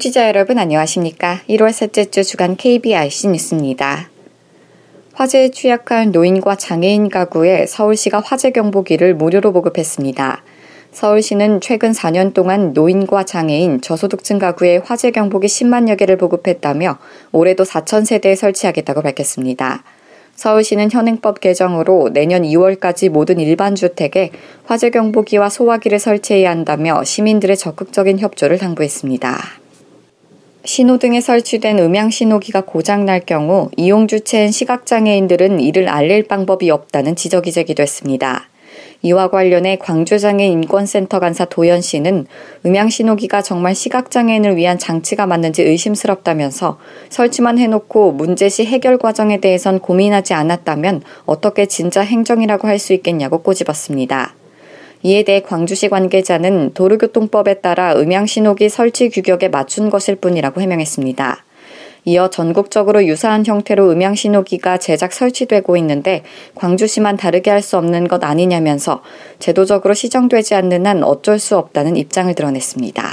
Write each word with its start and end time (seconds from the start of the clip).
청취자 0.00 0.28
여러분 0.28 0.58
안녕하십니까? 0.58 1.40
1월 1.46 1.72
셋째 1.72 2.06
주 2.06 2.24
주간 2.24 2.56
KBIC 2.56 3.28
뉴스입니다. 3.28 4.08
화재에 5.12 5.50
취약한 5.50 6.10
노인과 6.10 6.54
장애인 6.56 7.10
가구에 7.10 7.66
서울시가 7.66 8.20
화재 8.20 8.50
경보기를 8.50 9.14
무료로 9.14 9.52
보급했습니다. 9.52 10.42
서울시는 10.92 11.60
최근 11.60 11.92
4년 11.92 12.32
동안 12.32 12.72
노인과 12.72 13.24
장애인, 13.24 13.82
저소득층 13.82 14.38
가구에 14.38 14.78
화재 14.78 15.10
경보기 15.10 15.48
10만여 15.48 15.98
개를 15.98 16.16
보급했다며 16.16 16.96
올해도 17.32 17.64
4천 17.64 18.06
세대에 18.06 18.36
설치하겠다고 18.36 19.02
밝혔습니다. 19.02 19.84
서울시는 20.34 20.90
현행법 20.90 21.40
개정으로 21.40 22.08
내년 22.14 22.42
2월까지 22.42 23.10
모든 23.10 23.38
일반 23.38 23.74
주택에 23.74 24.30
화재 24.64 24.88
경보기와 24.88 25.50
소화기를 25.50 25.98
설치해야 25.98 26.48
한다며 26.48 27.04
시민들의 27.04 27.54
적극적인 27.58 28.18
협조를 28.18 28.56
당부했습니다. 28.56 29.60
신호등에 30.64 31.22
설치된 31.22 31.78
음향 31.78 32.10
신호기가 32.10 32.62
고장 32.62 33.06
날 33.06 33.20
경우 33.20 33.70
이용 33.76 34.06
주체인 34.06 34.50
시각장애인들은 34.52 35.58
이를 35.58 35.88
알릴 35.88 36.24
방법이 36.24 36.70
없다는 36.70 37.16
지적이 37.16 37.52
제기됐습니다. 37.52 38.48
이와 39.02 39.28
관련해 39.28 39.78
광주장애인 39.78 40.52
인권센터 40.52 41.18
간사 41.18 41.46
도연 41.46 41.80
씨는 41.80 42.26
음향 42.66 42.90
신호기가 42.90 43.40
정말 43.40 43.74
시각장애인을 43.74 44.56
위한 44.56 44.78
장치가 44.78 45.26
맞는지 45.26 45.62
의심스럽다면서 45.62 46.78
설치만 47.08 47.58
해놓고 47.58 48.12
문제 48.12 48.50
시 48.50 48.66
해결 48.66 48.98
과정에 48.98 49.40
대해선 49.40 49.80
고민하지 49.80 50.34
않았다면 50.34 51.02
어떻게 51.24 51.64
진짜 51.64 52.02
행정이라고 52.02 52.68
할 52.68 52.78
수 52.78 52.92
있겠냐고 52.92 53.38
꼬집었습니다. 53.42 54.34
이에 55.02 55.22
대해 55.22 55.40
광주시 55.40 55.88
관계자는 55.88 56.72
도로교통법에 56.74 57.60
따라 57.60 57.94
음향신호기 57.94 58.68
설치 58.68 59.08
규격에 59.08 59.48
맞춘 59.48 59.88
것일 59.90 60.16
뿐이라고 60.16 60.60
해명했습니다. 60.60 61.44
이어 62.06 62.30
전국적으로 62.30 63.04
유사한 63.04 63.44
형태로 63.44 63.90
음향 63.90 64.14
신호기가 64.14 64.78
제작 64.78 65.12
설치되고 65.12 65.76
있는데 65.78 66.22
광주시만 66.54 67.16
다르게 67.16 67.50
할 67.50 67.60
수 67.60 67.76
없는 67.76 68.08
것 68.08 68.24
아니냐면서 68.24 69.02
제도적으로 69.38 69.92
시정되지 69.92 70.54
않는 70.54 70.86
한 70.86 71.04
어쩔 71.04 71.38
수 71.38 71.58
없다는 71.58 71.96
입장을 71.96 72.34
드러냈습니다. 72.34 73.04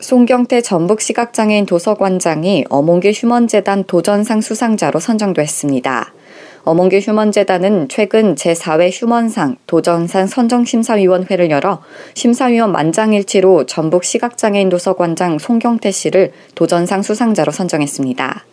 송경태 0.00 0.62
전북시각장애인 0.62 1.66
도서관장이 1.66 2.64
어몽길 2.70 3.12
휴먼재단 3.12 3.84
도전상 3.84 4.40
수상자로 4.40 5.00
선정됐습니다. 5.00 6.14
어몽길 6.64 7.00
휴먼재단은 7.00 7.88
최근 7.88 8.34
제4회 8.34 8.90
휴먼상 8.92 9.56
도전상 9.66 10.26
선정심사위원회를 10.26 11.50
열어 11.50 11.82
심사위원 12.14 12.72
만장일치로 12.72 13.66
전북 13.66 14.04
시각장애인 14.04 14.68
도서관장 14.68 15.38
송경태 15.38 15.90
씨를 15.90 16.32
도전상 16.54 17.02
수상자로 17.02 17.52
선정했습니다. 17.52 18.44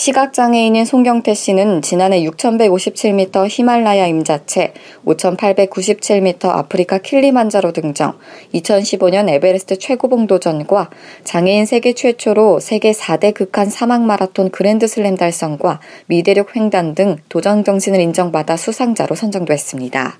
시각장애인인 0.00 0.86
송경태 0.86 1.34
씨는 1.34 1.82
지난해 1.82 2.22
6,157m 2.22 3.46
히말라야 3.46 4.06
임자체, 4.06 4.72
5,897m 5.04 6.46
아프리카 6.48 6.96
킬리만자로 6.96 7.72
등정, 7.72 8.14
2015년 8.54 9.28
에베레스트 9.28 9.78
최고봉 9.78 10.26
도전과 10.26 10.88
장애인 11.24 11.66
세계 11.66 11.92
최초로 11.92 12.60
세계 12.60 12.92
4대 12.92 13.34
극한 13.34 13.68
사막 13.68 14.02
마라톤 14.02 14.48
그랜드슬램 14.48 15.18
달성과 15.18 15.80
미대륙 16.06 16.56
횡단 16.56 16.94
등 16.94 17.16
도전 17.28 17.62
정신을 17.62 18.00
인정받아 18.00 18.56
수상자로 18.56 19.14
선정됐습니다. 19.14 20.18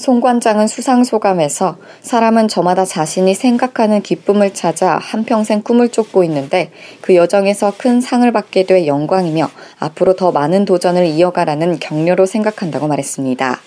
송 0.00 0.22
관장은 0.22 0.66
수상소감에서 0.66 1.76
사람은 2.00 2.48
저마다 2.48 2.86
자신이 2.86 3.34
생각하는 3.34 4.00
기쁨을 4.00 4.54
찾아 4.54 4.96
한평생 4.96 5.60
꿈을 5.60 5.90
쫓고 5.90 6.24
있는데 6.24 6.70
그 7.02 7.14
여정에서 7.14 7.74
큰 7.76 8.00
상을 8.00 8.32
받게 8.32 8.64
돼 8.64 8.86
영광이며 8.86 9.50
앞으로 9.78 10.16
더 10.16 10.32
많은 10.32 10.64
도전을 10.64 11.04
이어가라는 11.04 11.80
격려로 11.80 12.24
생각한다고 12.24 12.88
말했습니다. 12.88 13.60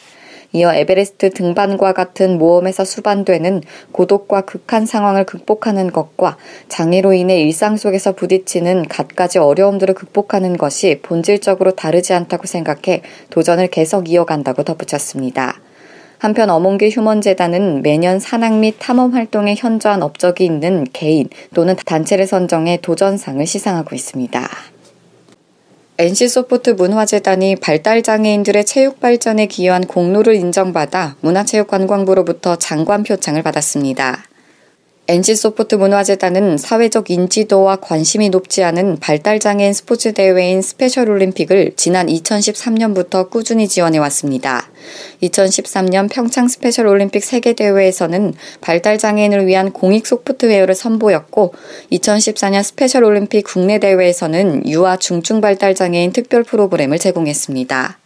이어 0.54 0.74
에베레스트 0.74 1.30
등반과 1.30 1.94
같은 1.94 2.40
모험에서 2.40 2.84
수반되는 2.84 3.62
고독과 3.92 4.42
극한 4.42 4.88
상황을 4.88 5.26
극복하는 5.26 5.92
것과 5.92 6.38
장애로 6.68 7.14
인해 7.14 7.42
일상 7.42 7.78
속에서 7.78 8.14
부딪히는 8.14 8.88
갖가지 8.88 9.38
어려움들을 9.38 9.94
극복하는 9.94 10.58
것이 10.58 11.00
본질적으로 11.04 11.76
다르지 11.76 12.14
않다고 12.14 12.48
생각해 12.48 13.04
도전을 13.30 13.68
계속 13.68 14.10
이어간다고 14.10 14.64
덧붙였습니다. 14.64 15.60
한편 16.24 16.50
어몽길 16.50 16.90
휴먼재단은 16.90 17.82
매년 17.82 18.18
산악 18.18 18.58
및 18.58 18.78
탐험 18.80 19.14
활동에 19.14 19.56
현저한 19.58 20.02
업적이 20.02 20.46
있는 20.46 20.86
개인 20.94 21.28
또는 21.54 21.76
단체를 21.86 22.28
선정해 22.28 22.80
도전상을 22.82 23.46
시상하고 23.46 23.94
있습니다. 23.94 24.50
NC소프트 25.98 26.70
문화재단이 26.70 27.58
발달장애인들의 27.58 28.64
체육 28.64 29.02
발전에 29.02 29.48
기여한 29.48 29.86
공로를 29.86 30.36
인정받아 30.36 31.18
문화체육관광부로부터 31.20 32.56
장관 32.56 33.04
표창을 33.04 33.44
받았습니다. 33.44 34.24
NC소프트 35.06 35.76
문화재단은 35.76 36.58
사회적 36.58 37.10
인지도와 37.10 37.76
관심이 37.76 38.30
높지 38.30 38.64
않은 38.64 39.00
발달장애인 39.02 39.74
스포츠 39.74 40.14
대회인 40.14 40.62
스페셜 40.62 41.10
올림픽을 41.10 41.74
지난 41.76 42.08
2013년부터 42.08 43.30
꾸준히 43.30 43.68
지원해 43.68 43.98
왔습니다. 43.98 44.70
2013년 45.22 46.10
평창 46.10 46.48
스페셜 46.48 46.88
올림픽 46.88 47.26
세계대회에서는 47.26 48.34
발달장애인을 48.62 49.46
위한 49.46 49.74
공익 49.74 50.08
소프트웨어를 50.08 50.74
선보였고, 50.74 51.54
2014년 51.92 52.64
스페셜 52.64 53.04
올림픽 53.04 53.44
국내 53.44 53.80
대회에서는 53.80 54.70
유아 54.70 54.98
중증 54.98 55.42
발달장애인 55.42 56.14
특별 56.14 56.44
프로그램을 56.44 56.98
제공했습니다. 56.98 58.03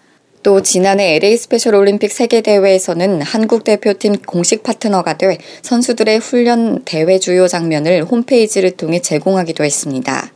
또 0.47 0.61
지난해 0.61 1.17
LA 1.17 1.35
스페셜 1.35 1.75
올림픽 1.75 2.09
세계대회에서는 2.09 3.21
한국 3.21 3.65
대표팀 3.65 4.19
공식 4.25 4.63
파트너가 4.63 5.17
돼 5.17 5.39
선수들의 5.61 6.19
훈련 6.19 6.85
대회 6.85 7.19
주요 7.19 7.49
장면을 7.49 8.05
홈페이지를 8.05 8.71
통해 8.71 9.01
제공하기도 9.01 9.65
했습니다. 9.65 10.31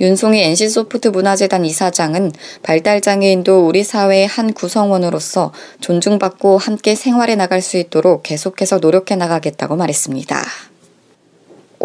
윤송이 0.00 0.42
NC소프트 0.42 1.06
문화재단 1.06 1.64
이사장은 1.64 2.32
발달장애인도 2.64 3.64
우리 3.68 3.84
사회의 3.84 4.26
한 4.26 4.52
구성원으로서 4.52 5.52
존중받고 5.78 6.58
함께 6.58 6.96
생활해 6.96 7.36
나갈 7.36 7.62
수 7.62 7.76
있도록 7.76 8.24
계속해서 8.24 8.78
노력해 8.78 9.14
나가겠다고 9.14 9.76
말했습니다. 9.76 10.44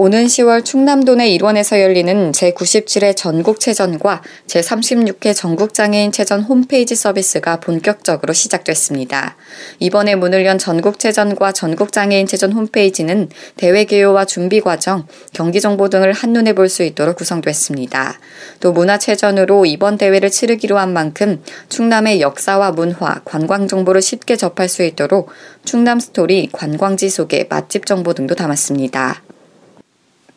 오는 0.02 0.28
10월 0.28 0.64
충남도내 0.64 1.30
일원에서 1.32 1.82
열리는 1.82 2.32
제97회 2.32 3.18
전국체전과 3.18 4.22
제36회 4.48 5.36
전국장애인체전 5.36 6.44
홈페이지 6.44 6.96
서비스가 6.96 7.60
본격적으로 7.60 8.32
시작됐습니다. 8.32 9.36
이번에 9.80 10.16
문을 10.16 10.46
연 10.46 10.58
전국체전과 10.58 11.52
전국장애인체전 11.52 12.54
홈페이지는 12.54 13.28
대회 13.58 13.84
개요와 13.84 14.24
준비 14.24 14.62
과정, 14.62 15.06
경기 15.34 15.60
정보 15.60 15.90
등을 15.90 16.14
한눈에 16.14 16.54
볼 16.54 16.70
수 16.70 16.84
있도록 16.84 17.18
구성됐습니다. 17.18 18.20
또 18.62 18.72
문화체전으로 18.72 19.66
이번 19.66 19.98
대회를 19.98 20.32
치르기로 20.32 20.78
한 20.78 20.94
만큼 20.94 21.44
충남의 21.68 22.22
역사와 22.22 22.72
문화, 22.72 23.20
관광 23.26 23.68
정보를 23.68 24.02
쉽게 24.02 24.38
접할 24.38 24.70
수 24.70 24.84
있도록 24.84 25.30
충남 25.66 26.00
스토리, 26.00 26.48
관광지 26.54 27.10
소개, 27.10 27.46
맛집 27.50 27.86
정보 27.86 28.14
등도 28.14 28.36
담았습니다. 28.36 29.24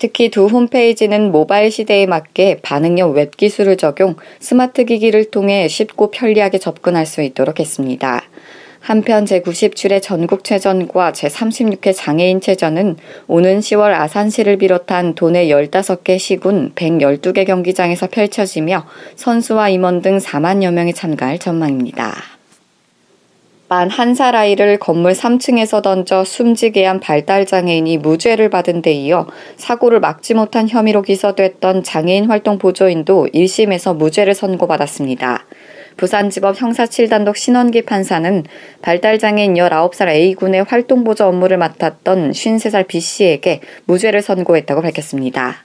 특히 0.02 0.30
두 0.30 0.46
홈페이지는 0.46 1.30
모바일 1.30 1.70
시대에 1.70 2.06
맞게 2.06 2.58
반응형 2.62 3.12
웹 3.12 3.36
기술을 3.36 3.76
적용 3.76 4.16
스마트 4.40 4.84
기기를 4.84 5.30
통해 5.30 5.68
쉽고 5.68 6.10
편리하게 6.10 6.58
접근할 6.58 7.06
수 7.06 7.22
있도록 7.22 7.60
했습니다. 7.60 8.20
한편 8.80 9.24
제97회 9.24 10.02
전국체전과 10.02 11.12
제36회 11.12 11.94
장애인체전은 11.94 12.96
오는 13.28 13.60
10월 13.60 13.92
아산시를 13.92 14.56
비롯한 14.56 15.14
도내 15.14 15.46
15개 15.46 16.18
시군 16.18 16.72
112개 16.74 17.46
경기장에서 17.46 18.08
펼쳐지며 18.08 18.84
선수와 19.14 19.68
임원 19.68 20.02
등 20.02 20.18
4만여 20.18 20.72
명이 20.72 20.94
참가할 20.94 21.38
전망입니다. 21.38 22.31
만 23.72 23.88
한 23.88 24.12
살 24.14 24.36
아이를 24.36 24.78
건물 24.78 25.12
3층에서 25.12 25.80
던져 25.80 26.24
숨지게 26.24 26.84
한 26.84 27.00
발달장애인이 27.00 27.96
무죄를 27.96 28.50
받은 28.50 28.82
데 28.82 28.92
이어 28.92 29.26
사고를 29.56 29.98
막지 29.98 30.34
못한 30.34 30.68
혐의로 30.68 31.00
기소됐던 31.00 31.82
장애인 31.82 32.26
활동 32.26 32.58
보조인도 32.58 33.28
1심에서 33.32 33.96
무죄를 33.96 34.34
선고받았습니다. 34.34 35.46
부산지법 35.96 36.60
형사 36.60 36.84
7단독 36.84 37.36
신원기 37.36 37.86
판사는 37.86 38.44
발달장애인 38.82 39.54
19살 39.54 40.08
A군의 40.10 40.64
활동보조 40.64 41.24
업무를 41.24 41.56
맡았던 41.56 42.32
53살 42.32 42.86
B씨에게 42.86 43.60
무죄를 43.86 44.20
선고했다고 44.20 44.82
밝혔습니다. 44.82 45.64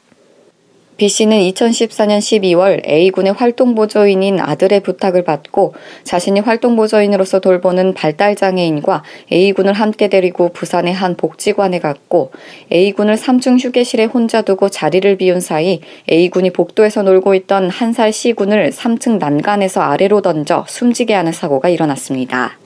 B씨는 0.97 1.37
2014년 1.51 2.19
12월 2.19 2.87
A군의 2.87 3.33
활동보조인인 3.33 4.39
아들의 4.39 4.79
부탁을 4.81 5.23
받고 5.23 5.73
자신이 6.03 6.39
활동보조인으로서 6.39 7.39
돌보는 7.39 7.93
발달장애인과 7.93 9.03
A군을 9.31 9.73
함께 9.73 10.07
데리고 10.07 10.49
부산의 10.49 10.93
한 10.93 11.15
복지관에 11.15 11.79
갔고 11.79 12.31
A군을 12.71 13.15
3층 13.15 13.63
휴게실에 13.63 14.05
혼자 14.05 14.41
두고 14.41 14.69
자리를 14.69 15.17
비운 15.17 15.39
사이 15.39 15.81
A군이 16.11 16.51
복도에서 16.51 17.03
놀고 17.03 17.35
있던 17.35 17.69
한 17.69 17.93
살 17.97 18.11
C군을 18.13 18.71
3층 18.71 19.17
난간에서 19.17 19.81
아래로 19.81 20.21
던져 20.21 20.65
숨지게 20.67 21.13
하는 21.15 21.31
사고가 21.31 21.69
일어났습니다. 21.69 22.57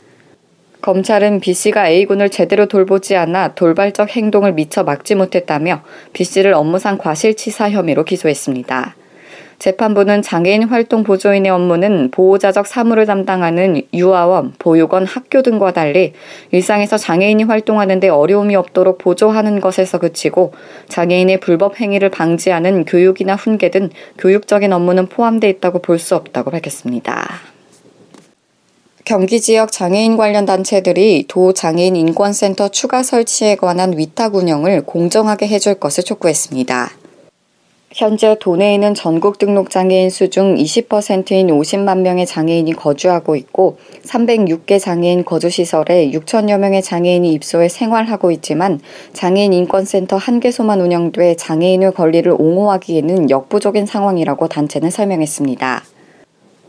검찰은 0.82 1.40
B씨가 1.42 1.90
A군을 1.90 2.30
제대로 2.30 2.66
돌보지 2.66 3.16
않아 3.16 3.54
돌발적 3.54 4.16
행동을 4.16 4.54
미처 4.54 4.84
막지 4.84 5.16
못했다며 5.16 5.82
B씨를 6.14 6.54
업무상 6.54 6.98
과실치사 6.98 7.70
혐의로 7.70 8.04
기소했습니다. 8.04 8.96
재판부는 9.60 10.24
장애인 10.24 10.64
활동 10.64 11.04
보조인의 11.04 11.52
업무는 11.52 12.10
보호자적 12.10 12.66
사무를 12.66 13.06
담당하는 13.06 13.84
유아원, 13.94 14.56
보육원, 14.58 15.06
학교 15.06 15.44
등과 15.44 15.72
달리 15.72 16.14
일상에서 16.50 16.98
장애인이 16.98 17.44
활동하는데 17.44 18.10
어려움이 18.10 18.56
없도록 18.56 18.98
보조하는 18.98 19.62
것에서 19.62 20.00
그치고 20.00 20.54
장애인의 20.90 21.42
불법 21.42 21.80
행위를 21.80 22.10
방지하는 22.10 22.86
교육이나 22.86 23.36
훈계 23.36 23.70
등 23.70 23.90
교육적인 24.18 24.74
업무는 24.74 25.06
포함돼 25.06 25.48
있다고 25.50 25.78
볼 25.84 26.00
수 26.00 26.16
없다고 26.16 26.50
밝혔습니다. 26.50 27.28
경기 29.04 29.42
지역 29.42 29.72
장애인 29.72 30.16
관련 30.16 30.46
단체들이 30.46 31.26
도 31.28 31.54
장애인 31.54 31.96
인권센터 31.96 32.70
추가 32.70 33.04
설치에 33.04 33.56
관한 33.56 33.98
위탁 33.98 34.36
운영을 34.36 34.84
공정하게 34.84 35.48
해줄 35.48 35.76
것을 35.76 36.04
촉구했습니다. 36.04 36.92
현재 37.94 38.38
도내에 38.40 38.78
는 38.78 38.94
전국 38.94 39.38
등록 39.38 39.70
장애인 39.70 40.10
수 40.10 40.30
중 40.30 40.56
20%인 40.56 41.48
50만 41.48 42.00
명의 42.02 42.26
장애인이 42.26 42.72
거주하고 42.74 43.36
있고 43.36 43.78
306개 44.06 44.80
장애인 44.80 45.26
거주시설에 45.26 46.12
6천여 46.12 46.58
명의 46.58 46.82
장애인이 46.82 47.34
입소해 47.34 47.68
생활하고 47.68 48.32
있지만 48.32 48.80
장애인 49.12 49.52
인권센터 49.52 50.16
한 50.16 50.40
개소만 50.40 50.80
운영돼 50.80 51.36
장애인의 51.36 51.92
권리를 51.94 52.32
옹호하기에는 52.32 53.30
역부족인 53.30 53.86
상황이라고 53.86 54.48
단체는 54.48 54.90
설명했습니다. 54.90 55.84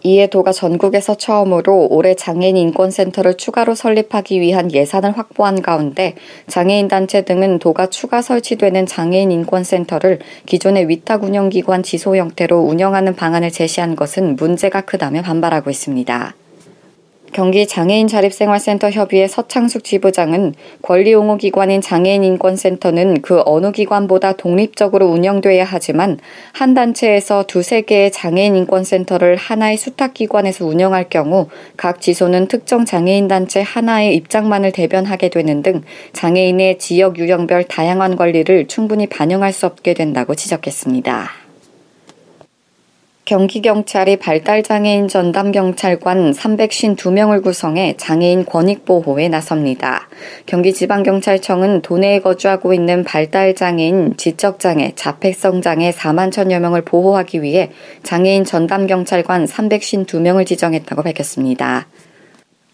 이에 0.05 0.27
도가 0.27 0.53
전국에서 0.53 1.15
처음으로 1.15 1.87
올해 1.91 2.15
장애인 2.15 2.57
인권센터를 2.57 3.37
추가로 3.37 3.75
설립하기 3.75 4.41
위한 4.41 4.73
예산을 4.73 5.17
확보한 5.17 5.63
가운데 5.63 6.15
장애인 6.49 6.89
단체 6.89 7.23
등은 7.23 7.61
도가 7.61 7.87
추가 7.87 8.21
설치되는 8.21 8.87
장애인 8.87 9.31
인권센터를 9.31 10.19
기존의 10.47 10.89
위탁 10.89 11.23
운영기관 11.23 11.83
지소 11.83 12.17
형태로 12.17 12.59
운영하는 12.59 13.15
방안을 13.15 13.51
제시한 13.51 13.95
것은 13.95 14.37
문제가 14.37 14.81
크다며 14.81 15.23
반발하고 15.23 15.71
있습니다. 15.71 16.35
경기 17.33 17.67
장애인 17.67 18.09
자립생활센터 18.09 18.91
협의회 18.91 19.27
서창숙 19.27 19.85
지부장은 19.85 20.53
권리옹호기관인 20.83 21.81
장애인인권센터는 21.81 23.23
그 23.23 23.43
어느 23.47 23.73
기관보다 23.73 24.35
독립적으로 24.35 25.07
운영돼야 25.07 25.65
하지만 25.65 26.19
한 26.53 26.75
단체에서 26.75 27.45
두세 27.45 27.83
개의 27.83 28.13
장애인인권센터를 28.13 29.37
하나의 29.37 29.79
수탁기관에서 29.79 30.67
운영할 30.67 31.09
경우 31.09 31.49
각 31.79 32.03
지소는 32.03 32.49
특정 32.49 32.85
장애인 32.85 33.29
단체 33.29 33.63
하나의 33.63 34.15
입장만을 34.17 34.73
대변하게 34.73 35.31
되는 35.31 35.63
등 35.63 35.83
장애인의 36.13 36.79
지역 36.79 37.19
유형별 37.19 37.65
다양한 37.65 38.17
권리를 38.17 38.67
충분히 38.69 39.07
반영할 39.07 39.55
수 39.55 39.65
없게 39.65 39.95
된다고 39.95 40.35
지적했습니다. 40.35 41.42
경기경찰이 43.33 44.19
발달장애인 44.19 45.09
전담경찰관 45.09 46.33
352명을 46.33 47.43
구성해 47.43 47.95
장애인 47.97 48.45
권익보호에 48.45 49.31
나섭니다. 49.31 50.07
경기지방경찰청은 50.45 51.81
도내에 51.81 52.19
거주하고 52.19 52.75
있는 52.75 53.05
발달장애인, 53.05 54.19
지적장애, 54.19 54.93
자폐성장애 54.97 55.93
4만 55.93 56.31
천여 56.31 56.61
명을 56.61 56.83
보호하기 56.83 57.41
위해 57.41 57.71
장애인 58.03 58.45
전담경찰관 58.45 59.47
352명을 59.47 60.45
지정했다고 60.45 61.03
밝혔습니다. 61.03 61.87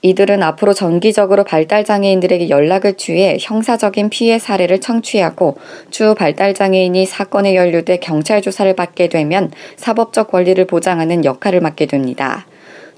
이들은 0.02 0.42
앞으로 0.42 0.74
정기적으로 0.74 1.42
발달장애인들에게 1.44 2.48
연락을 2.48 2.94
취해 2.94 3.36
형사적인 3.40 4.10
피해 4.10 4.38
사례를 4.38 4.80
청취하고 4.80 5.56
추후 5.90 6.14
발달장애인이 6.14 7.04
사건에 7.06 7.56
연루돼 7.56 7.98
경찰 7.98 8.40
조사를 8.40 8.74
받게 8.76 9.08
되면 9.08 9.50
사법적 9.76 10.30
권리를 10.30 10.64
보장하는 10.66 11.24
역할을 11.24 11.60
맡게 11.60 11.86
됩니다. 11.86 12.46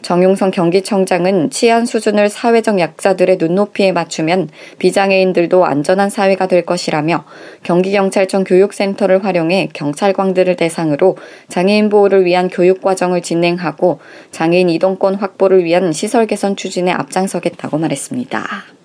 정용성 0.02 0.50
경기청장은 0.50 1.50
치안 1.50 1.86
수준을 1.86 2.28
사회적 2.28 2.78
약자들의 2.78 3.36
눈높이에 3.38 3.92
맞추면 3.92 4.48
비장애인들도 4.78 5.64
안전한 5.64 6.10
사회가 6.10 6.46
될 6.46 6.64
것이라며 6.64 7.24
경기경찰청 7.62 8.44
교육센터를 8.44 9.24
활용해 9.24 9.70
경찰관들을 9.72 10.56
대상으로 10.56 11.16
장애인 11.48 11.88
보호를 11.88 12.24
위한 12.24 12.48
교육 12.48 12.80
과정을 12.82 13.22
진행하고 13.22 14.00
장애인 14.30 14.70
이동권 14.70 15.16
확보를 15.16 15.64
위한 15.64 15.92
시설 15.92 16.26
개선 16.26 16.56
추진에 16.56 16.90
앞장서겠다고 16.92 17.78
말했습니다. 17.78 18.79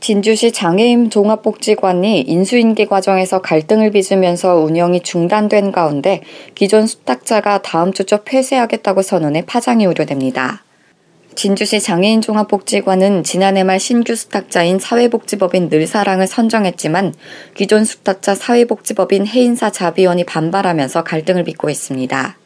진주시 0.00 0.52
장애인 0.52 1.10
종합복지관이 1.10 2.22
인수인계 2.22 2.86
과정에서 2.86 3.42
갈등을 3.42 3.90
빚으면서 3.90 4.56
운영이 4.56 5.02
중단된 5.02 5.72
가운데 5.72 6.22
기존 6.54 6.86
수탁자가 6.86 7.60
다음 7.60 7.92
주초 7.92 8.24
폐쇄하겠다고 8.24 9.02
선언해 9.02 9.44
파장이 9.44 9.84
우려됩니다. 9.84 10.64
진주시 11.34 11.80
장애인 11.80 12.22
종합복지관은 12.22 13.24
지난해 13.24 13.62
말 13.62 13.78
신규 13.78 14.16
수탁자인 14.16 14.78
사회복지법인 14.78 15.68
늘사랑을 15.68 16.26
선정했지만 16.26 17.14
기존 17.54 17.84
수탁자 17.84 18.34
사회복지법인 18.34 19.26
해인사 19.26 19.70
자비원이 19.70 20.24
반발하면서 20.24 21.04
갈등을 21.04 21.44
빚고 21.44 21.68
있습니다. 21.68 22.39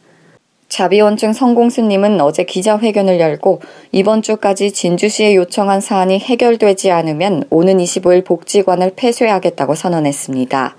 자비원증 0.75 1.31
성공스님은 1.31 2.19
어제 2.19 2.43
기자회견을 2.43 3.17
열고 3.17 3.61
이번 3.93 4.21
주까지 4.21 4.73
진주시에 4.73 5.33
요청한 5.35 5.79
사안이 5.79 6.19
해결되지 6.19 6.91
않으면 6.91 7.45
오는 7.49 7.77
25일 7.77 8.25
복지관을 8.25 8.91
폐쇄하겠다고 8.97 9.73
선언했습니다. 9.73 10.75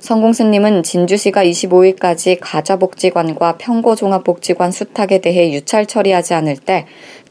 성공스님은 0.00 0.82
진주시가 0.82 1.44
25일까지 1.44 2.36
가자복지관과 2.42 3.56
평고종합복지관 3.56 4.70
수탁에 4.70 5.22
대해 5.22 5.50
유찰 5.54 5.86
처리하지 5.86 6.34
않을 6.34 6.58
때 6.58 6.84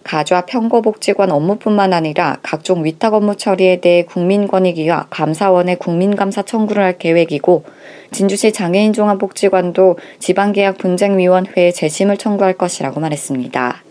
가좌 0.04 0.42
평고복지관 0.42 1.30
업무뿐만 1.32 1.94
아니라 1.94 2.40
각종 2.42 2.84
위탁 2.84 3.14
업무 3.14 3.36
처리에 3.36 3.80
대해 3.80 4.02
국민권익위와 4.06 5.08
감사원에 5.12 5.76
국민감사 5.76 6.42
청구를 6.42 6.82
할 6.82 6.98
계획이고 6.98 7.64
진주시 8.12 8.54
장애인종합복지관도 8.54 9.98
지방계약 10.20 10.78
분쟁위원회에 10.78 11.72
재심을 11.72 12.18
청구할 12.18 12.54
것이라고 12.54 13.00
말했습니다. 13.00 13.84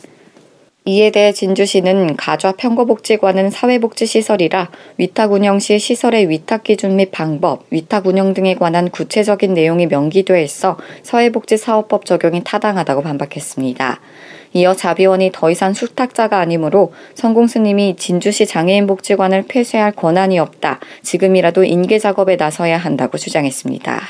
이에 0.88 1.10
대해 1.10 1.32
진주시는 1.32 2.14
가좌 2.14 2.52
평거복지관은 2.52 3.50
사회복지시설이라 3.50 4.70
위탁 4.98 5.32
운영 5.32 5.58
시 5.58 5.80
시설의 5.80 6.28
위탁 6.28 6.62
기준 6.62 6.94
및 6.94 7.10
방법, 7.10 7.64
위탁 7.70 8.06
운영 8.06 8.34
등에 8.34 8.54
관한 8.54 8.90
구체적인 8.90 9.52
내용이 9.52 9.86
명기돼 9.86 10.44
있어 10.44 10.76
사회복지사업법 11.02 12.04
적용이 12.04 12.44
타당하다고 12.44 13.02
반박했습니다. 13.02 14.00
이어 14.56 14.74
자비원이 14.74 15.32
더 15.34 15.50
이상 15.50 15.74
수탁자가 15.74 16.38
아니므로 16.38 16.94
성공 17.14 17.46
스님이 17.46 17.96
진주시 17.96 18.46
장애인 18.46 18.86
복지관을 18.86 19.44
폐쇄할 19.46 19.92
권한이 19.92 20.38
없다. 20.38 20.80
지금이라도 21.02 21.64
인계 21.64 21.98
작업에 21.98 22.36
나서야 22.36 22.78
한다고 22.78 23.18
주장했습니다. 23.18 24.00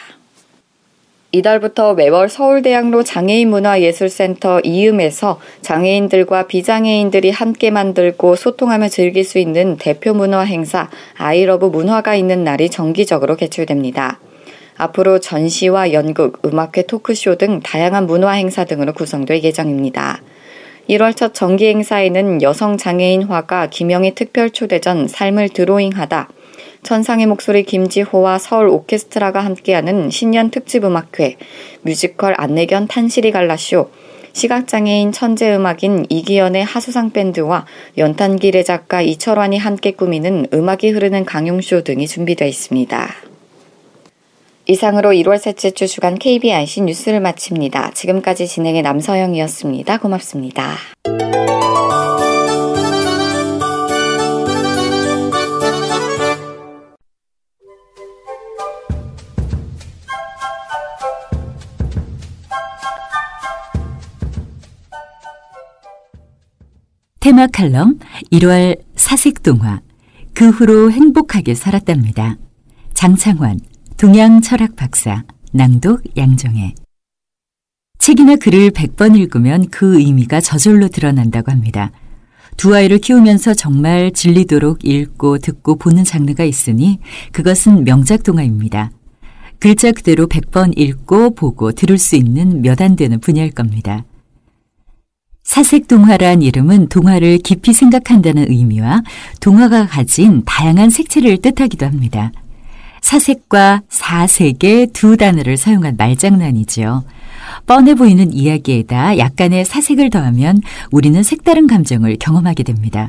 이달부터 1.33 1.95
매월 1.95 2.29
서울대학로 2.29 3.03
장애인문화예술센터 3.03 4.61
이음에서 4.61 5.41
장애인들과 5.63 6.47
비장애인들이 6.47 7.31
함께 7.31 7.73
만들고 7.73 8.37
소통하며 8.37 8.89
즐길 8.89 9.25
수 9.25 9.41
있는 9.41 9.77
대표 9.79 10.15
문화 10.15 10.43
행사 10.43 10.89
아이러브 11.17 11.67
문화가 11.67 12.15
있는 12.15 12.45
날이 12.45 12.71
정기적으로 12.71 13.35
개최됩니다. 13.35 14.21
앞으로 14.77 15.19
전시와 15.19 15.93
연극, 15.93 16.41
음악회 16.45 16.83
토크쇼 16.87 17.37
등 17.37 17.61
다양한 17.61 18.07
문화 18.07 18.31
행사 18.31 18.65
등으로 18.65 18.93
구성될 18.93 19.43
예정입니다. 19.43 20.21
1월 20.89 21.17
첫 21.17 21.35
정기 21.35 21.67
행사에는 21.67 22.43
여성 22.43 22.77
장애인 22.77 23.25
화가 23.25 23.71
김영희 23.71 24.15
특별 24.15 24.51
초대전 24.51 25.09
삶을 25.09 25.49
드로잉하다, 25.49 26.29
천상의 26.85 27.27
목소리 27.27 27.65
김지호와 27.65 28.39
서울 28.39 28.69
오케스트라가 28.69 29.41
함께하는 29.41 30.11
신년 30.11 30.51
특집 30.51 30.85
음악회, 30.85 31.39
뮤지컬 31.83 32.35
안내견 32.39 32.87
탄실이 32.87 33.33
갈라쇼, 33.33 33.91
시각장애인 34.33 35.11
천재음악인 35.11 36.07
이기현의 36.09 36.63
하수상 36.63 37.11
밴드와 37.11 37.67
연탄길의 37.99 38.65
작가 38.65 39.03
이철환이 39.03 39.59
함께 39.59 39.91
꾸미는 39.91 40.47
음악이 40.55 40.91
흐르는 40.91 41.25
강연쇼 41.25 41.83
등이 41.83 42.07
준비되어 42.07 42.47
있습니다. 42.47 43.36
이상으로 44.69 45.11
1월 45.11 45.39
셋째 45.39 45.71
주 45.71 45.87
주간 45.87 46.19
KBIC 46.19 46.83
뉴스를 46.83 47.21
마칩니다. 47.21 47.93
지금까지 47.93 48.49
진행의 48.49 48.83
남서영이었습니다. 48.83 49.99
고맙습니다. 49.99 50.75
테마 67.21 67.49
칼럼 67.49 67.99
1월 68.33 68.81
사색동화 68.97 69.81
그 70.35 70.49
후로 70.51 70.91
행복하게 70.91 71.55
살았답니다. 71.55 72.37
장창환 72.95 73.59
동양 73.97 74.43
철학 74.43 74.77
박사 74.77 75.25
낭독 75.53 76.03
양정혜 76.19 76.75
책이나 77.99 78.37
글을 78.37 78.73
100번 78.73 79.17
읽으면 79.17 79.69
그 79.71 79.99
의미가 79.99 80.43
저절로 80.43 80.89
드러난다고 80.89 81.51
합니다. 81.51 81.93
두 82.59 82.75
아이를 82.75 82.99
키우면서 82.99 83.55
정말 83.55 84.13
질리도록 84.13 84.85
읽고 84.85 85.39
듣고 85.39 85.77
보는 85.77 86.05
장르가 86.05 86.45
있으니 86.45 87.01
그것은 87.33 87.85
명작 87.85 88.23
동화입니다. 88.23 88.91
글자 89.59 89.93
그대로 89.93 90.27
100번 90.27 90.79
읽고 90.79 91.35
보고 91.35 91.73
들을 91.73 91.97
수 91.97 92.17
있는 92.17 92.61
몇 92.61 92.83
안 92.83 92.97
되는 92.97 93.19
분야일 93.19 93.51
겁니다. 93.51 94.05
사색 95.43 95.89
동화란 95.89 96.43
이름은 96.43 96.89
동화를 96.89 97.39
깊이 97.39 97.73
생각한다는 97.73 98.51
의미와 98.51 99.03
동화가 99.41 99.87
가진 99.87 100.43
다양한 100.45 100.91
색채를 100.91 101.39
뜻하기도 101.39 101.87
합니다. 101.87 102.31
사색과 103.07 103.83
사색의 103.89 104.89
두 104.89 105.17
단어를 105.17 105.57
사용한 105.57 105.97
말장난이지요. 105.97 107.05
뻔해 107.65 107.95
보이는 107.95 108.33
이야기에다 108.33 109.19
약간의 109.19 109.65
사색을 109.65 110.11
더하면 110.11 110.61
우리는 110.91 111.23
색다른 111.23 111.69
감정을 111.69 112.17
경험하게 112.19 112.65
됩니다. 112.65 113.09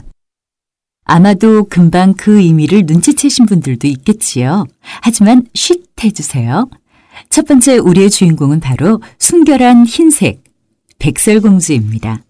아마도 1.04 1.63
금방 1.63 2.13
그 2.13 2.39
의미를 2.42 2.84
눈치채신 2.86 3.48
분들도 3.48 3.88
있겠지요. 3.88 4.68
하지만 5.01 5.48
쉿 5.56 5.82
해주세요. 6.04 6.70
첫 7.32 7.48
번째 7.48 7.77
우리의 7.80 8.12
주인공은 8.12 8.60
바로 8.60 9.01
순결한 9.18 9.88
흰색, 9.88 10.44
백설공주입니다. 11.00 12.22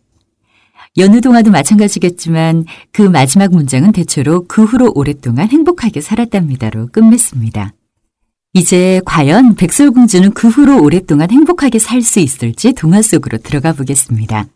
여느 0.97 1.21
동화도 1.21 1.51
마찬가지겠지만 1.51 2.65
그 2.91 3.03
마지막 3.03 3.51
문장은 3.51 3.91
대체로 3.91 4.45
그 4.47 4.63
후로 4.63 4.91
오랫동안 4.95 5.47
행복하게 5.47 6.01
살았답니다로 6.01 6.87
끝맺습니다. 6.87 7.73
이제 8.53 9.01
과연 9.05 9.55
백설공주는 9.55 10.31
그 10.31 10.47
후로 10.47 10.81
오랫동안 10.81 11.29
행복하게 11.29 11.77
살 11.77 12.01
수 12.01 12.19
있을지 12.19 12.73
동화 12.73 13.03
속으로 13.03 13.37
들어가 13.37 13.73
보겠습니다. 13.73 14.47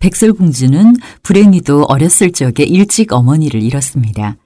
백설공주는 0.00 0.96
불행히도 1.22 1.84
어렸을 1.84 2.32
적에 2.32 2.64
일찍 2.64 3.12
어머니를 3.12 3.62
잃었습니다. 3.62 4.36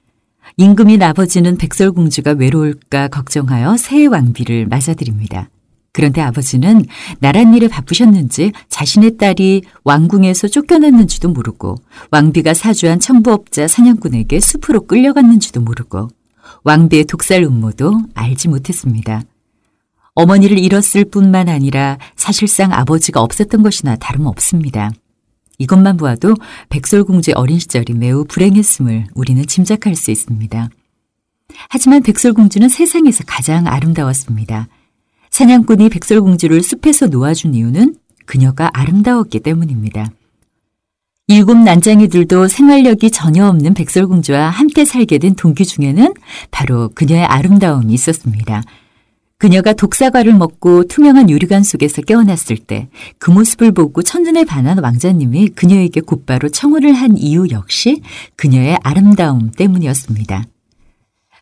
임금인 0.57 1.01
아버지는 1.01 1.57
백설공주가 1.57 2.31
외로울까 2.31 3.09
걱정하여 3.09 3.75
새 3.75 4.05
왕비를 4.05 4.67
맞아들입니다. 4.67 5.49
그런데 5.95 6.19
아버지는 6.19 6.83
나란 7.19 7.53
일에 7.53 7.69
바쁘셨는지 7.69 8.51
자신의 8.67 9.15
딸이 9.15 9.61
왕궁에서 9.85 10.49
쫓겨났는지도 10.49 11.29
모르고 11.29 11.77
왕비가 12.11 12.53
사주한 12.53 12.99
청부업자 12.99 13.69
사냥꾼에게 13.69 14.41
숲으로 14.41 14.87
끌려갔는지도 14.87 15.61
모르고 15.61 16.09
왕비의 16.65 17.05
독살 17.05 17.43
음모도 17.43 18.01
알지 18.13 18.49
못했습니다. 18.49 19.21
어머니를 20.15 20.59
잃었을 20.59 21.05
뿐만 21.05 21.47
아니라 21.47 21.97
사실상 22.17 22.73
아버지가 22.73 23.21
없었던 23.21 23.63
것이나 23.63 23.95
다름없습니다. 23.95 24.91
이것만 25.59 25.95
보아도 25.95 26.35
백설공주의 26.67 27.35
어린 27.35 27.57
시절이 27.57 27.93
매우 27.93 28.25
불행했음을 28.25 29.05
우리는 29.15 29.45
짐작할 29.45 29.95
수 29.95 30.11
있습니다. 30.11 30.69
하지만 31.69 32.03
백설공주는 32.03 32.67
세상에서 32.67 33.23
가장 33.25 33.65
아름다웠습니다. 33.65 34.67
사냥꾼이 35.35 35.89
백설공주를 35.89 36.63
숲에서 36.63 37.07
놓아준 37.07 37.55
이유는 37.55 37.95
그녀가 38.25 38.71
아름다웠기 38.73 39.41
때문입니다. 39.41 40.09
일곱 41.27 41.57
난장이들도 41.57 42.47
생활력이 42.47 43.11
전혀 43.11 43.45
없는 43.45 43.73
백설공주와 43.73 44.49
함께 44.49 44.85
살게 44.85 45.17
된 45.17 45.35
동기 45.35 45.65
중에는 45.65 46.13
바로 46.51 46.89
그녀의 46.95 47.25
아름다움이 47.25 47.93
있었습니다. 47.93 48.63
그녀가 49.37 49.73
독사과를 49.73 50.33
먹고 50.35 50.85
투명한 50.85 51.29
유리관 51.29 51.63
속에서 51.63 52.01
깨어났을 52.01 52.55
때 52.55 52.87
그 53.19 53.29
모습을 53.29 53.73
보고 53.73 54.01
첫눈에 54.01 54.45
반한 54.45 54.79
왕자님이 54.79 55.49
그녀에게 55.49 55.99
곧바로 55.99 56.47
청혼을 56.47 56.93
한 56.93 57.17
이유 57.17 57.49
역시 57.51 58.01
그녀의 58.37 58.77
아름다움 58.83 59.51
때문이었습니다. 59.51 60.45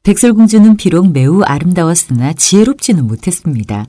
백설공주는 0.03 0.75
비록 0.75 1.13
매우 1.13 1.41
아름다웠으나 1.43 2.33
지혜롭지는 2.33 3.07
못했습니다. 3.07 3.85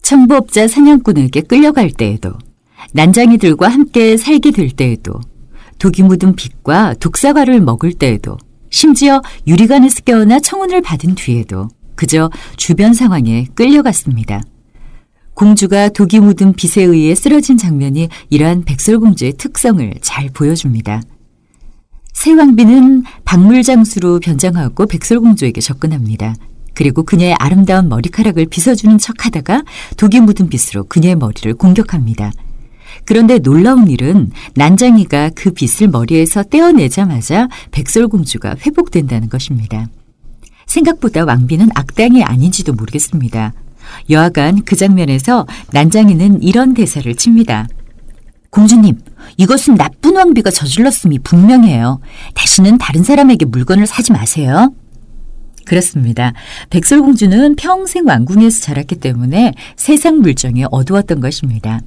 청부업자 0.00 0.66
사냥꾼에게 0.66 1.42
끌려갈 1.42 1.90
때에도 1.90 2.32
난장이들과 2.92 3.68
함께 3.68 4.16
살게 4.16 4.50
될 4.50 4.70
때에도 4.70 5.20
독이 5.78 6.04
묻은 6.04 6.36
빛과 6.36 6.94
독사과를 7.00 7.60
먹을 7.60 7.92
때에도 7.92 8.38
심지어 8.70 9.20
유리관에서 9.46 10.00
깨어나 10.04 10.40
청혼을 10.40 10.80
받은 10.80 11.16
뒤에도 11.16 11.68
그저 11.96 12.30
주변 12.56 12.94
상황에 12.94 13.46
끌려갔습니다. 13.54 14.40
공주가 15.34 15.90
독이 15.90 16.20
묻은 16.20 16.54
빛에 16.54 16.82
의해 16.82 17.14
쓰러진 17.14 17.58
장면이 17.58 18.08
이러한 18.30 18.64
백설공주의 18.64 19.34
특성을 19.34 19.92
잘 20.00 20.30
보여줍니다. 20.30 21.02
새왕비는 22.14 23.04
박물장수로 23.24 24.20
변장하고 24.20 24.86
백설공주에게 24.86 25.60
접근합니다. 25.60 26.34
그리고 26.72 27.02
그녀의 27.02 27.34
아름다운 27.38 27.88
머리카락을 27.88 28.46
빗어주는 28.46 28.96
척 28.98 29.26
하다가 29.26 29.62
독이 29.96 30.20
묻은 30.20 30.48
빗으로 30.48 30.84
그녀의 30.84 31.16
머리를 31.16 31.52
공격합니다. 31.54 32.32
그런데 33.04 33.38
놀라운 33.38 33.88
일은 33.88 34.30
난장이가 34.54 35.32
그 35.34 35.50
빗을 35.50 35.88
머리에서 35.88 36.44
떼어내자마자 36.44 37.48
백설공주가 37.72 38.56
회복된다는 38.64 39.28
것입니다. 39.28 39.88
생각보다 40.66 41.24
왕비는 41.24 41.68
악당이 41.74 42.22
아닌지도 42.24 42.72
모르겠습니다. 42.72 43.52
여하간 44.08 44.62
그 44.64 44.76
장면에서 44.76 45.46
난장이는 45.72 46.42
이런 46.42 46.72
대사를 46.74 47.12
칩니다. 47.14 47.68
공주님, 48.54 49.00
이것은 49.36 49.74
나쁜 49.74 50.14
왕비가 50.14 50.52
저질렀음이 50.52 51.18
분명해요. 51.18 51.98
다시는 52.34 52.78
다른 52.78 53.02
사람에게 53.02 53.46
물건을 53.46 53.88
사지 53.88 54.12
마세요. 54.12 54.72
그렇습니다. 55.66 56.32
백설공주는 56.70 57.56
평생 57.56 58.06
왕궁에서 58.06 58.60
자랐기 58.60 58.96
때문에 58.96 59.54
세상 59.76 60.20
물정이 60.20 60.66
어두웠던 60.70 61.20
것입니다. 61.20 61.80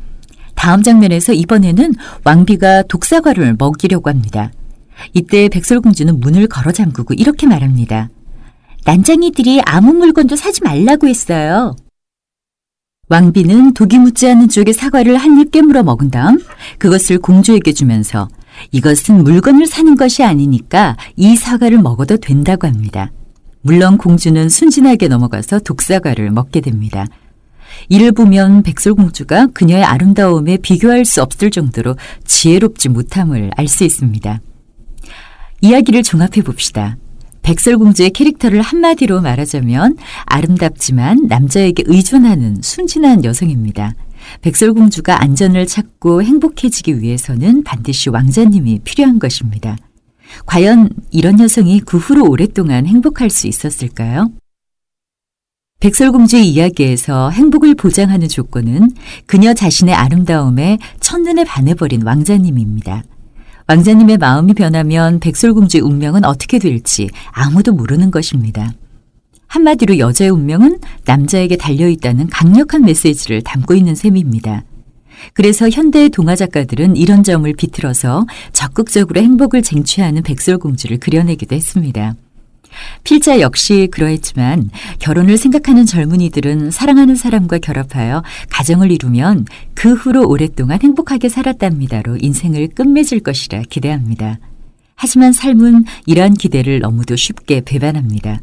다음 0.55 0.83
장면에서 0.83 1.31
이번에는 1.31 1.93
왕비가 2.25 2.83
독사과를 2.83 3.55
먹이려고 3.57 4.09
합니다. 4.09 4.51
이때 5.13 5.47
백설공주는 5.47 6.19
문을 6.19 6.47
걸어 6.47 6.73
잠그고 6.73 7.13
이렇게 7.13 7.47
말합니다. 7.47 8.09
난장이들이 8.83 9.61
아무 9.65 9.93
물건도 9.93 10.35
사지 10.35 10.61
말라고 10.63 11.07
했어요. 11.07 11.75
왕비는 13.09 13.73
독이 13.73 13.99
묻지 13.99 14.27
않은 14.29 14.49
쪽에 14.49 14.73
사과를 14.73 15.15
한 15.15 15.39
입 15.39 15.51
깨물어 15.51 15.83
먹은 15.83 16.09
다음 16.11 16.39
그것을 16.77 17.19
공주에게 17.19 17.71
주면서 17.71 18.27
이것은 18.71 19.23
물건을 19.23 19.67
사는 19.67 19.95
것이 19.95 20.23
아니니까 20.23 20.97
이 21.15 21.35
사과를 21.35 21.77
먹어도 21.81 22.17
된다고 22.17 22.67
합니다. 22.67 23.11
물론 23.61 23.97
공주는 23.97 24.49
순진하게 24.49 25.07
넘어가서 25.09 25.59
독사과를 25.59 26.31
먹게 26.31 26.61
됩니다. 26.61 27.05
이를 27.89 28.11
보면 28.11 28.63
백설공주가 28.63 29.47
그녀의 29.53 29.83
아름다움에 29.83 30.57
비교할 30.57 31.05
수 31.05 31.21
없을 31.21 31.51
정도로 31.51 31.95
지혜롭지 32.25 32.89
못함을 32.89 33.51
알 33.55 33.67
수 33.67 33.83
있습니다. 33.83 34.41
이야기를 35.61 36.03
종합해 36.03 36.41
봅시다. 36.43 36.97
백설공주의 37.47 38.09
캐릭터를 38.09 38.61
한마디로 38.61 39.21
말하자면 39.21 39.95
아름답지만 40.25 41.27
남자에게 41.29 41.83
의존하는 41.85 42.57
순진한 42.61 43.23
여성입니다. 43.23 43.95
백설공주가 44.41 45.21
안전을 45.21 45.65
찾고 45.65 46.23
행복해지기 46.23 46.99
위해서는 47.01 47.63
반드시 47.63 48.09
왕자님이 48.09 48.79
필요한 48.83 49.17
것입니다. 49.17 49.77
과연 50.45 50.89
이런 51.11 51.39
여성이 51.39 51.79
그 51.79 51.97
후로 51.97 52.29
오랫동안 52.29 52.85
행복할 52.85 53.29
수 53.29 53.47
있었을까요? 53.47 54.29
백설공주의 55.79 56.49
이야기에서 56.49 57.29
행복을 57.29 57.75
보장하는 57.75 58.27
조건은 58.27 58.89
그녀 59.25 59.53
자신의 59.53 59.95
아름다움에 59.95 60.79
첫눈에 60.99 61.45
반해버린 61.45 62.01
왕자님입니다. 62.01 63.03
왕자님의 63.67 64.17
마음이 64.17 64.53
변하면 64.53 65.19
백설공주의 65.19 65.81
운명은 65.81 66.23
어떻게 66.23 66.57
될지 66.57 67.09
아무도 67.31 67.73
모르는 67.73 68.11
것입니다. 68.11 68.71
한마디로 69.47 69.99
여자의 69.99 70.29
운명은 70.29 70.79
남자에게 71.05 71.57
달려있다는 71.57 72.27
강력한 72.27 72.83
메시지를 72.83 73.41
담고 73.41 73.75
있는 73.75 73.95
셈입니다. 73.95 74.63
그래서 75.33 75.69
현대의 75.69 76.09
동화 76.09 76.35
작가들은 76.35 76.95
이런 76.95 77.23
점을 77.23 77.51
비틀어서 77.51 78.25
적극적으로 78.53 79.19
행복을 79.19 79.61
쟁취하는 79.61 80.23
백설공주를 80.23 80.99
그려내기도 80.99 81.55
했습니다. 81.55 82.15
필자 83.03 83.39
역시 83.39 83.87
그러했지만 83.91 84.69
결혼을 84.99 85.37
생각하는 85.37 85.85
젊은이들은 85.85 86.71
사랑하는 86.71 87.15
사람과 87.15 87.59
결합하여 87.59 88.23
가정을 88.49 88.91
이루면 88.91 89.45
그 89.73 89.93
후로 89.93 90.27
오랫동안 90.27 90.79
행복하게 90.81 91.29
살았답니다로 91.29 92.17
인생을 92.21 92.69
끝맺을 92.69 93.19
것이라 93.21 93.63
기대합니다. 93.69 94.39
하지만 94.95 95.31
삶은 95.31 95.85
이러한 96.05 96.33
기대를 96.33 96.79
너무도 96.79 97.15
쉽게 97.15 97.61
배반합니다. 97.61 98.41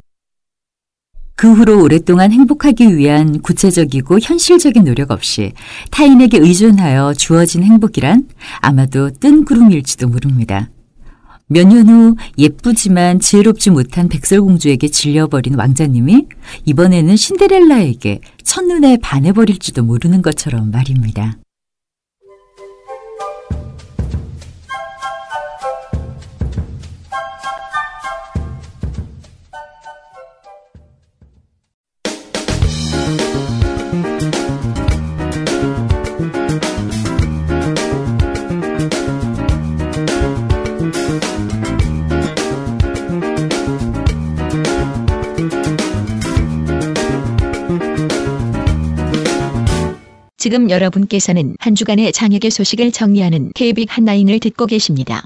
그 1.36 1.52
후로 1.52 1.82
오랫동안 1.82 2.30
행복하기 2.32 2.96
위한 2.96 3.40
구체적이고 3.40 4.20
현실적인 4.20 4.84
노력 4.84 5.10
없이 5.10 5.52
타인에게 5.90 6.38
의존하여 6.38 7.14
주어진 7.14 7.64
행복이란 7.64 8.28
아마도 8.60 9.10
뜬 9.10 9.44
구름일지도 9.44 10.08
모릅니다. 10.08 10.70
몇 11.46 11.66
년 11.66 11.88
후 11.88 12.16
예쁘지만 12.38 13.20
지혜롭지 13.20 13.70
못한 13.70 14.08
백설공주에게 14.08 14.88
질려버린 14.88 15.54
왕자님이 15.54 16.26
이번에는 16.64 17.16
신데렐라에게 17.16 18.20
첫눈에 18.42 18.98
반해버릴지도 19.02 19.82
모르는 19.84 20.22
것처럼 20.22 20.70
말입니다. 20.70 21.36
지금 50.44 50.68
여러분께서는 50.68 51.56
한 51.58 51.74
주간의 51.74 52.12
장혁의 52.12 52.50
소식을 52.50 52.92
정리하는 52.92 53.52
KBIC 53.54 53.86
한라인을 53.88 54.40
듣고 54.40 54.66
계십니다. 54.66 55.24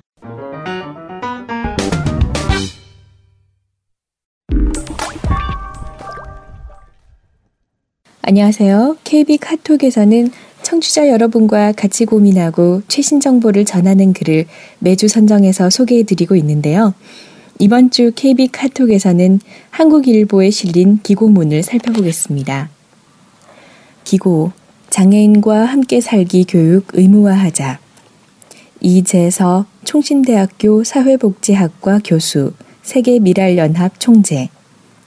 안녕하세요. 8.23 8.99
KB 9.03 9.39
카톡에서는 9.39 10.31
청취자 10.63 11.09
여러분과 11.09 11.73
같이 11.73 12.05
고민하고 12.05 12.83
최신 12.87 13.19
정보를 13.19 13.65
전하는 13.65 14.13
글을 14.13 14.47
매주 14.79 15.09
선정해서 15.09 15.69
소개해 15.69 16.05
드리고 16.05 16.37
있는데요. 16.37 16.95
이번 17.59 17.91
주 17.91 18.13
KB 18.15 18.53
카톡에서는 18.53 19.41
한국일보에 19.71 20.51
실린 20.51 21.01
기고문을 21.03 21.65
살펴보겠습니다. 21.65 22.71
기고 24.05 24.53
장애인과 24.91 25.67
함께 25.67 26.01
살기 26.01 26.47
교육 26.49 26.87
의무화하자. 26.93 27.79
이재서 28.81 29.67
총신대학교 29.85 30.85
사회복지학과 30.85 32.01
교수, 32.05 32.53
세계미랄연합 32.83 34.01
총재, 34.01 34.49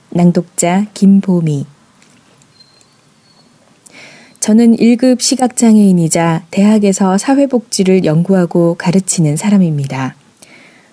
낭독자 0.10 0.88
김보미. 0.94 1.66
저는 4.40 4.76
1급 4.76 5.22
시각장애인이자 5.22 6.46
대학에서 6.52 7.18
사회복지를 7.18 8.06
연구하고 8.06 8.76
가르치는 8.76 9.38
사람입니다. 9.38 10.16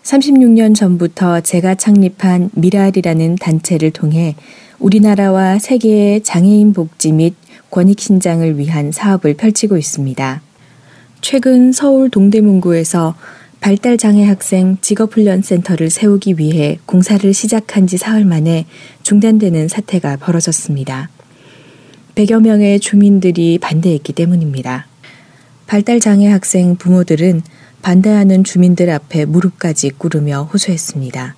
36년 0.03 0.75
전부터 0.75 1.41
제가 1.41 1.75
창립한 1.75 2.51
미랄이라는 2.55 3.37
단체를 3.37 3.91
통해 3.91 4.37
우리나라와 4.79 5.59
세계의 5.59 6.23
장애인 6.23 6.73
복지 6.73 7.13
및 7.13 7.35
권익 7.71 8.01
신장을 8.01 8.59
위한 8.59 8.93
사업을 8.93 9.35
펼치고 9.35 9.77
있습니다. 9.77 10.43
최근 11.21 11.73
서울 11.73 12.11
동대문구에서 12.11 13.15
발달장애 13.61 14.25
학생 14.25 14.79
직업훈련센터를 14.81 15.91
세우기 15.91 16.35
위해 16.39 16.79
공사를 16.87 17.35
시작한 17.35 17.87
지 17.87 17.99
사흘 17.99 18.25
만에 18.25 18.67
중단되는 19.03 19.69
사태가 19.69 20.17
벌어졌습니다. 20.19 21.11
100여 22.15 22.41
명의 22.41 22.81
주민들이 22.81 23.59
반대했기 23.59 24.13
때문입니다. 24.13 24.87
발달장애 25.67 26.29
학생 26.29 26.77
부모들은 26.77 27.43
반대하는 27.83 28.43
주민들 28.45 28.91
앞에 28.91 29.25
무릎까지 29.25 29.91
꿇으며 29.91 30.49
호소했습니다. 30.53 31.37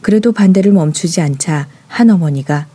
그래도 0.00 0.32
반대를 0.32 0.72
멈추지 0.72 1.20
않자 1.20 1.66
한 1.88 2.10
어머니가 2.10 2.66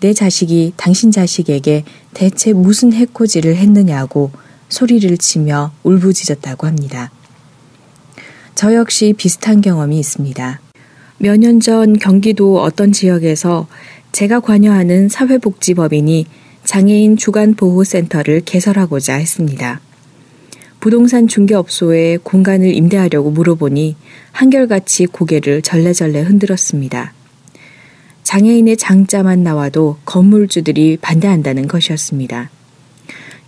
내 0.00 0.12
자식이 0.12 0.74
당신 0.76 1.10
자식에게 1.10 1.84
대체 2.14 2.52
무슨 2.52 2.92
해코지를 2.92 3.56
했느냐고 3.56 4.30
소리를 4.68 5.16
치며 5.18 5.72
울부짖었다고 5.84 6.66
합니다. 6.66 7.10
저 8.54 8.74
역시 8.74 9.14
비슷한 9.16 9.60
경험이 9.60 9.98
있습니다. 9.98 10.60
몇 11.18 11.38
년 11.38 11.60
전 11.60 11.98
경기도 11.98 12.60
어떤 12.60 12.92
지역에서 12.92 13.66
제가 14.12 14.40
관여하는 14.40 15.08
사회복지법인이 15.08 16.26
장애인 16.64 17.16
주간보호센터를 17.16 18.42
개설하고자 18.44 19.14
했습니다. 19.14 19.80
부동산 20.80 21.26
중개업소에 21.26 22.18
공간을 22.22 22.74
임대하려고 22.74 23.30
물어보니 23.30 23.96
한결같이 24.32 25.06
고개를 25.06 25.62
절레절레 25.62 26.20
흔들었습니다. 26.22 27.12
장애인의 28.26 28.76
장자만 28.76 29.44
나와도 29.44 29.98
건물주들이 30.04 30.98
반대한다는 31.00 31.68
것이었습니다. 31.68 32.50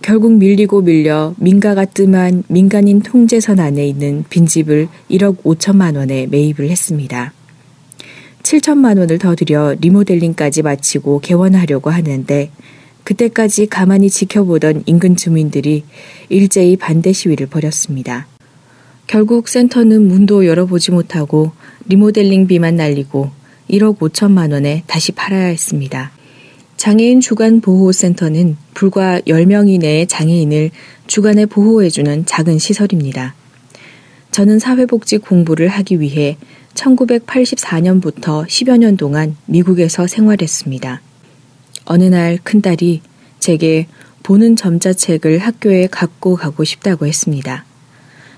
결국 0.02 0.34
밀리고 0.34 0.82
밀려 0.82 1.34
민가가 1.38 1.84
뜸한 1.84 2.44
민간인 2.46 3.00
통제선 3.00 3.58
안에 3.58 3.84
있는 3.84 4.24
빈집을 4.30 4.86
1억 5.10 5.42
5천만 5.42 5.96
원에 5.96 6.28
매입을 6.28 6.70
했습니다. 6.70 7.32
7천만 8.44 9.00
원을 9.00 9.18
더 9.18 9.34
들여 9.34 9.78
리모델링까지 9.80 10.62
마치고 10.62 11.22
개원하려고 11.22 11.90
하는데 11.90 12.52
그때까지 13.02 13.66
가만히 13.66 14.08
지켜보던 14.08 14.84
인근 14.86 15.16
주민들이 15.16 15.82
일제히 16.28 16.76
반대 16.76 17.12
시위를 17.12 17.48
벌였습니다. 17.48 18.28
결국 19.08 19.48
센터는 19.48 20.06
문도 20.06 20.46
열어보지 20.46 20.92
못하고 20.92 21.50
리모델링비만 21.88 22.76
날리고 22.76 23.37
1억 23.70 23.98
5천만 23.98 24.52
원에 24.52 24.82
다시 24.86 25.12
팔아야 25.12 25.46
했습니다. 25.46 26.12
장애인 26.76 27.20
주간 27.20 27.60
보호센터는 27.60 28.56
불과 28.72 29.20
10명 29.20 29.68
이내의 29.68 30.06
장애인을 30.06 30.70
주간에 31.06 31.44
보호해주는 31.46 32.26
작은 32.26 32.58
시설입니다. 32.58 33.34
저는 34.30 34.58
사회복지 34.58 35.18
공부를 35.18 35.68
하기 35.68 36.00
위해 36.00 36.36
1984년부터 36.74 38.46
10여 38.46 38.78
년 38.78 38.96
동안 38.96 39.36
미국에서 39.46 40.06
생활했습니다. 40.06 41.00
어느 41.86 42.04
날 42.04 42.38
큰딸이 42.44 43.02
제게 43.40 43.88
보는 44.22 44.56
점자책을 44.56 45.38
학교에 45.38 45.88
갖고 45.88 46.36
가고 46.36 46.62
싶다고 46.62 47.06
했습니다. 47.06 47.64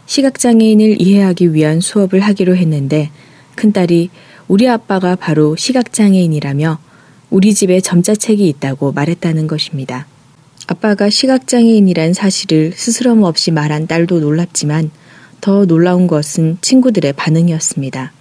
시각장애인을 0.07 1.01
이해하기 1.03 1.53
위한 1.53 1.81
수업을 1.81 2.21
하기로 2.21 2.57
했는데 2.57 3.11
큰딸이 3.57 4.11
우리 4.50 4.68
아빠가 4.68 5.14
바로 5.14 5.54
시각장애인이라며 5.54 6.80
우리 7.30 7.54
집에 7.54 7.80
점자책이 7.80 8.48
있다고 8.48 8.90
말했다는 8.90 9.46
것입니다. 9.46 10.08
아빠가 10.66 11.08
시각장애인이란 11.08 12.14
사실을 12.14 12.72
스스럼 12.74 13.22
없이 13.22 13.52
말한 13.52 13.86
딸도 13.86 14.18
놀랍지만 14.18 14.90
더 15.40 15.66
놀라운 15.66 16.08
것은 16.08 16.58
친구들의 16.62 17.12
반응이었습니다. 17.12 18.12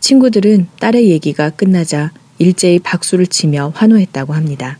친구들은 0.00 0.66
딸의 0.80 1.08
얘기가 1.08 1.48
끝나자 1.48 2.12
일제히 2.36 2.78
박수를 2.78 3.26
치며 3.26 3.72
환호했다고 3.74 4.34
합니다. 4.34 4.76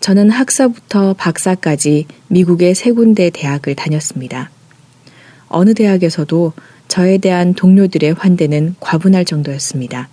저는 0.00 0.30
학사부터 0.30 1.14
박사까지 1.14 2.06
미국의 2.26 2.74
세 2.74 2.90
군데 2.90 3.30
대학을 3.30 3.76
다녔습니다. 3.76 4.50
어느 5.46 5.72
대학에서도 5.72 6.52
저에 6.90 7.18
대한 7.18 7.54
동료들의 7.54 8.14
환대는 8.14 8.74
과분할 8.80 9.24
정도였습니다. 9.24 10.08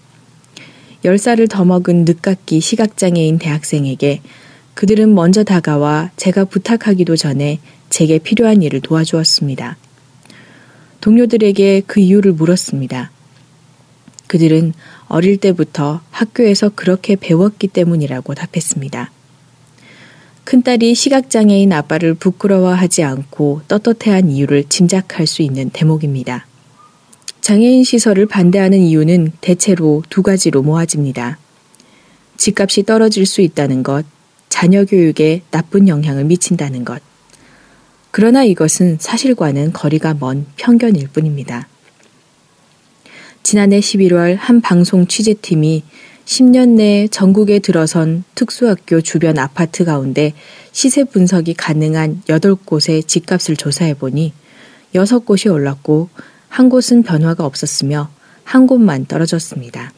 10살을 1.03 1.49
더 1.49 1.65
먹은 1.65 2.05
늦깎이 2.05 2.61
시각장애인 2.61 3.39
대학생에게 3.39 4.21
그들은 4.75 5.15
먼저 5.15 5.43
다가와 5.43 6.11
제가 6.17 6.45
부탁하기도 6.45 7.15
전에 7.15 7.59
제게 7.89 8.19
필요한 8.19 8.61
일을 8.61 8.81
도와주었습니다. 8.81 9.75
동료들에게 11.01 11.81
그 11.87 11.99
이유를 11.99 12.33
물었습니다. 12.33 13.09
그들은 14.27 14.73
어릴 15.07 15.37
때부터 15.37 16.01
학교에서 16.11 16.69
그렇게 16.69 17.15
배웠기 17.15 17.69
때문이라고 17.69 18.35
답했습니다. 18.35 19.09
큰딸이 20.43 20.93
시각장애인 20.93 21.73
아빠를 21.73 22.13
부끄러워하지 22.13 23.03
않고 23.03 23.61
떳떳해한 23.67 24.29
이유를 24.29 24.65
짐작할 24.65 25.25
수 25.25 25.41
있는 25.41 25.71
대목입니다. 25.71 26.45
장애인 27.41 27.83
시설을 27.83 28.25
반대하는 28.25 28.79
이유는 28.79 29.31
대체로 29.41 30.03
두 30.09 30.21
가지로 30.21 30.61
모아집니다. 30.61 31.37
집값이 32.37 32.83
떨어질 32.83 33.25
수 33.25 33.41
있다는 33.41 33.83
것, 33.83 34.05
자녀 34.49 34.85
교육에 34.85 35.41
나쁜 35.51 35.87
영향을 35.87 36.25
미친다는 36.25 36.85
것. 36.85 37.01
그러나 38.11 38.43
이것은 38.43 38.97
사실과는 38.99 39.73
거리가 39.73 40.15
먼 40.19 40.45
편견일 40.57 41.09
뿐입니다. 41.09 41.67
지난해 43.43 43.79
11월 43.79 44.35
한 44.37 44.59
방송 44.59 45.07
취재팀이 45.07 45.83
10년 46.25 46.69
내에 46.71 47.07
전국에 47.07 47.59
들어선 47.59 48.25
특수학교 48.35 48.99
주변 48.99 49.37
아파트 49.37 49.85
가운데 49.85 50.33
시세 50.73 51.05
분석이 51.05 51.53
가능한 51.53 52.23
8곳의 52.27 53.07
집값을 53.07 53.55
조사해 53.55 53.93
보니 53.93 54.33
6곳이 54.93 55.51
올랐고 55.51 56.09
한 56.49 56.69
곳은 56.69 57.03
변화가 57.03 57.45
없었으며 57.45 58.09
한 58.43 58.67
곳만 58.67 59.05
떨어졌습니다. 59.05 59.91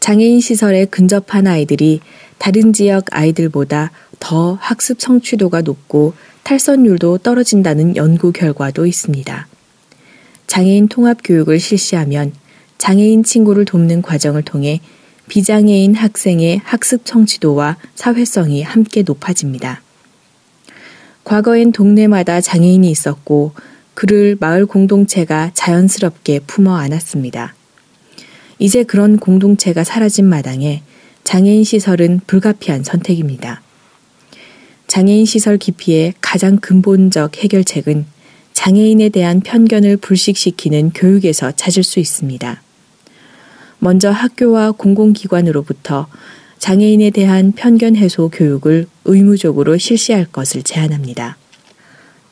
장애인 0.00 0.40
시설에 0.40 0.84
근접한 0.84 1.46
아이들이 1.46 2.00
다른 2.38 2.72
지역 2.72 3.06
아이들보다 3.10 3.90
더 4.20 4.54
학습 4.60 5.00
성취도가 5.00 5.62
높고 5.62 6.14
탈선율도 6.42 7.18
떨어진다는 7.18 7.96
연구 7.96 8.32
결과도 8.32 8.86
있습니다. 8.86 9.48
장애인 10.46 10.88
통합 10.88 11.18
교육을 11.24 11.58
실시하면 11.58 12.32
장애인 12.78 13.24
친구를 13.24 13.64
돕는 13.64 14.02
과정을 14.02 14.42
통해 14.42 14.80
비장애인 15.28 15.94
학생의 15.94 16.60
학습 16.62 17.02
성취도와 17.04 17.76
사회성이 17.94 18.62
함께 18.62 19.02
높아집니다. 19.02 19.82
과거엔 21.24 21.72
동네마다 21.72 22.40
장애인이 22.40 22.88
있었고 22.88 23.52
그를 23.96 24.36
마을 24.38 24.66
공동체가 24.66 25.52
자연스럽게 25.54 26.40
품어 26.46 26.76
안았습니다. 26.76 27.54
이제 28.58 28.82
그런 28.84 29.16
공동체가 29.16 29.84
사라진 29.84 30.26
마당에 30.26 30.82
장애인 31.24 31.64
시설은 31.64 32.20
불가피한 32.26 32.84
선택입니다. 32.84 33.62
장애인 34.86 35.24
시설 35.24 35.56
기피의 35.56 36.12
가장 36.20 36.58
근본적 36.58 37.38
해결책은 37.38 38.04
장애인에 38.52 39.08
대한 39.08 39.40
편견을 39.40 39.96
불식시키는 39.96 40.90
교육에서 40.90 41.52
찾을 41.52 41.82
수 41.82 41.98
있습니다. 41.98 42.62
먼저 43.78 44.10
학교와 44.10 44.72
공공기관으로부터 44.72 46.06
장애인에 46.58 47.10
대한 47.10 47.52
편견 47.52 47.96
해소 47.96 48.28
교육을 48.28 48.88
의무적으로 49.06 49.78
실시할 49.78 50.26
것을 50.26 50.62
제안합니다. 50.62 51.38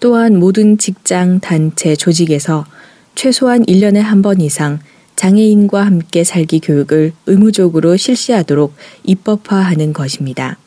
또한 0.05 0.38
모든 0.38 0.77
직장, 0.77 1.40
단체, 1.40 1.97
조직에서 1.97 2.67
최소한 3.14 3.64
1년에 3.64 4.01
한 4.01 4.21
번 4.21 4.43
이상 4.43 4.81
장애인과 5.17 5.81
함께 5.81 6.25
살기 6.25 6.61
교육을 6.61 7.14
의무적으로 7.25 7.97
실시하도록 7.97 8.75
입법화하는 9.05 9.95
것입니다. 9.95 10.59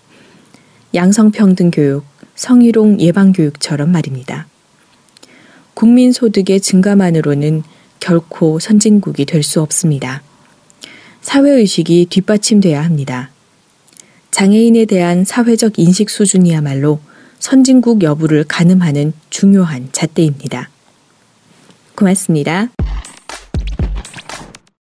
양성평등 0.95 1.69
교육, 1.69 2.04
성희롱 2.34 3.00
예방 3.00 3.32
교육처럼 3.32 3.91
말입니다. 3.91 4.47
국민 5.76 6.12
소득의 6.12 6.60
증가만으로는 6.60 7.62
결코 8.00 8.58
선진국이 8.58 9.26
될 9.26 9.43
수 9.43 9.62
없습니다. 9.62 10.23
사회의식이 11.21 12.08
뒷받침돼야 12.10 12.84
합니다. 12.84 13.30
장애인에 14.32 14.86
대한 14.86 15.26
사회적 15.26 15.78
인식 15.78 16.10
수준이야말로 16.10 17.00
선진국 17.47 18.03
여부를 18.03 18.43
가늠하는 18.43 19.13
중요한 19.29 19.88
잣대입니다. 19.93 20.69
고맙습니다. 21.95 22.67